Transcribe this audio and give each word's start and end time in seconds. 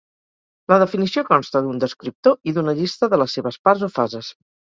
La 0.71 0.77
definició 0.83 1.23
consta 1.27 1.61
d'un 1.65 1.81
descriptor 1.83 2.39
i 2.49 2.55
d'una 2.57 2.75
llista 2.81 3.11
de 3.13 3.21
les 3.25 3.37
seves 3.39 3.61
parts 3.69 3.87
o 3.91 3.93
fases. 4.01 4.33